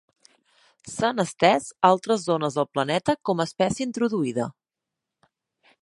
S'han 0.91 1.23
estès 1.23 1.67
a 1.73 1.91
altres 1.93 2.25
zones 2.31 2.57
del 2.61 2.69
planeta 2.79 3.15
com 3.31 3.45
a 3.45 3.49
espècie 3.51 3.89
introduïda. 3.89 4.49